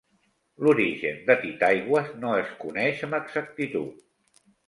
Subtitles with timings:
[0.67, 4.01] L'origen de Titaigües no es coneix amb exactitud.